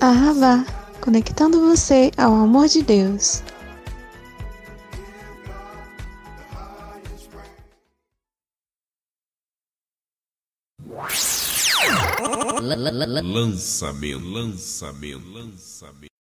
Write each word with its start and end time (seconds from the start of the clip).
Ahavá, 0.00 0.64
conectando 1.00 1.60
você 1.60 2.10
ao 2.16 2.34
amor 2.34 2.68
de 2.68 2.82
Deus. 2.82 3.42
Lançamento, 13.22 14.24
lançamento, 14.28 15.28
lançamento. 15.30 16.15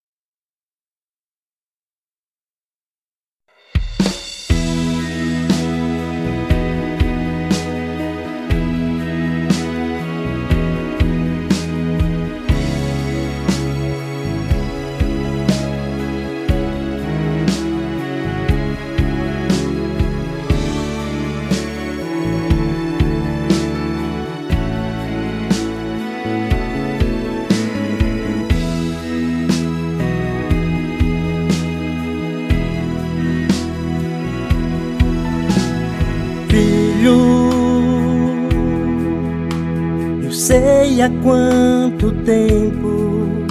Sei 40.46 41.02
há 41.02 41.10
quanto 41.24 42.12
tempo 42.24 43.48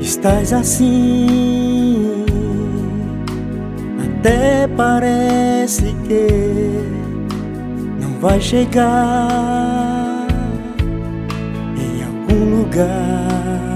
estás 0.00 0.52
assim. 0.52 2.24
Até 4.02 4.66
parece 4.68 5.94
que 6.06 6.26
não 8.00 8.18
vai 8.20 8.40
chegar 8.40 10.26
em 11.76 12.02
algum 12.04 12.60
lugar, 12.60 13.73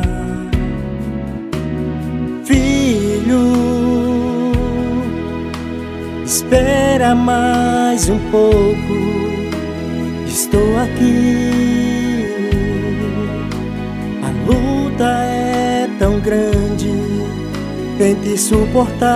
Espera 6.28 7.14
mais 7.14 8.10
um 8.10 8.18
pouco, 8.30 8.94
estou 10.26 10.78
aqui 10.78 11.58
luta 14.46 15.04
é 15.04 15.88
tão 15.98 16.20
grande, 16.20 16.92
tente 17.96 18.36
suportar, 18.36 19.08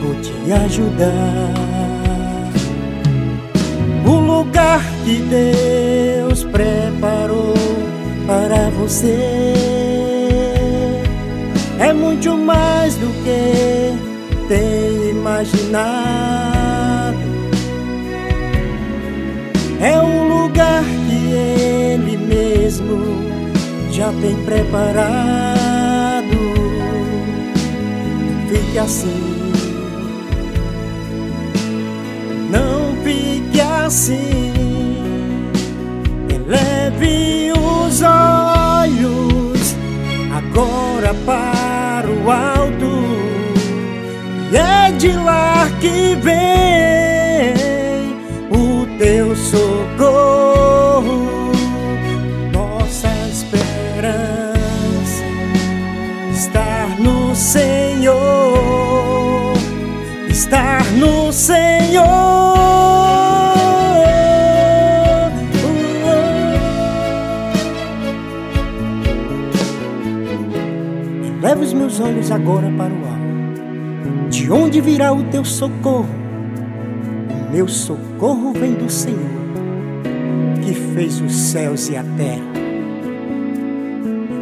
vou 0.00 0.14
te 0.20 0.52
ajudar. 0.52 1.54
O 4.06 4.12
lugar 4.12 4.80
que 5.04 5.16
Deus 5.22 6.44
preparou 6.44 7.54
para 8.28 8.70
você 8.70 9.18
é 11.78 11.92
muito 11.92 12.36
mais 12.36 12.94
do 12.96 13.06
que 13.24 14.09
tem 14.50 15.10
imaginado. 15.10 16.50
É 19.80 19.96
um 20.00 20.26
lugar 20.26 20.82
que 20.82 21.32
Ele 21.32 22.16
mesmo 22.16 22.98
já 23.92 24.12
tem 24.20 24.34
preparado. 24.44 25.54
Fique 28.48 28.76
assim, 28.76 29.52
não 32.50 32.96
fique 33.04 33.60
assim. 33.60 34.52
Eleve 36.28 37.52
os 37.52 38.02
olhos 38.02 39.76
agora 40.34 41.14
para 41.24 42.08
o 42.10 42.28
alto, 42.28 42.89
e 44.50 44.56
é 44.56 44.90
de 44.92 45.12
lá 45.12 45.68
que 45.80 46.16
vem 46.16 47.54
o 48.50 48.86
teu 48.98 49.36
socorro. 49.36 51.30
Senhor, 57.52 58.14
estar 60.28 60.84
no 60.92 61.32
Senhor. 61.32 62.04
Leva 71.42 71.60
os 71.60 71.72
meus 71.72 71.98
olhos 71.98 72.30
agora 72.30 72.70
para 72.76 72.92
o 72.92 73.04
alto. 73.04 73.19
De 74.50 74.54
onde 74.54 74.80
virá 74.80 75.12
o 75.12 75.22
teu 75.30 75.44
socorro? 75.44 76.08
O 77.30 77.52
meu 77.52 77.68
socorro 77.68 78.52
vem 78.52 78.74
do 78.74 78.90
Senhor, 78.90 79.30
que 80.64 80.74
fez 80.74 81.20
os 81.20 81.32
céus 81.32 81.88
e 81.88 81.96
a 81.96 82.02
terra. 82.16 82.50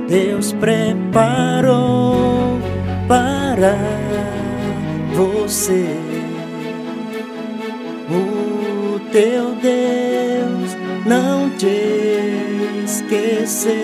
Deus 0.09 0.55
preparou 0.55 2.59
para 3.07 3.77
você. 5.15 5.85
O 8.11 8.99
teu 9.13 9.55
Deus 9.57 10.75
não 11.05 11.51
te 11.51 12.83
esqueceu, 12.83 13.75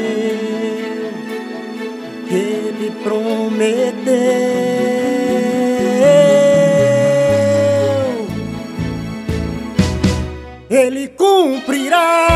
Ele 2.30 2.90
prometeu. 3.02 4.93
Cumprirá. 11.08 12.33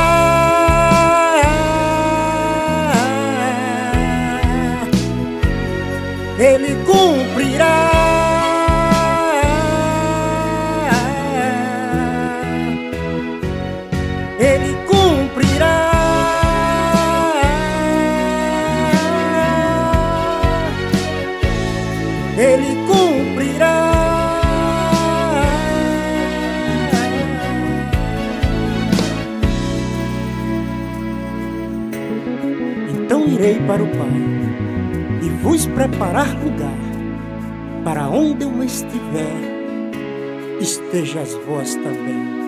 Irei 33.58 33.66
para 33.66 33.82
o 33.82 33.86
Pai 33.88 35.22
e 35.22 35.28
vos 35.42 35.66
preparar 35.66 36.28
lugar, 36.42 36.78
para 37.84 38.08
onde 38.08 38.44
eu 38.44 38.62
estiver, 38.62 39.36
estejas 40.60 41.34
vós 41.46 41.74
também. 41.74 42.38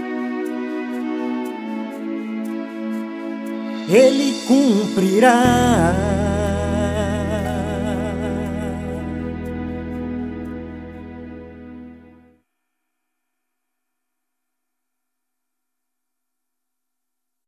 Ele 3.89 4.35
cumprirá 4.47 5.93